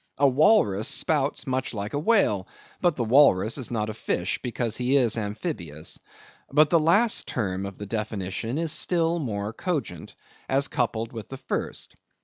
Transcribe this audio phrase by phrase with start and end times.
[0.17, 2.47] A walrus spouts much like a whale,
[2.81, 5.99] but the walrus is not a fish, because he is amphibious.
[6.51, 10.15] But the last term of the definition is still more cogent,
[10.49, 11.93] as coupled with the first.